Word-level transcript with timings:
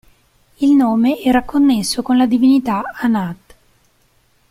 Il 0.57 0.71
nome 0.73 1.19
era 1.21 1.43
connesso 1.43 2.01
con 2.01 2.17
la 2.17 2.25
divinità 2.25 2.81
Anat. 2.95 3.53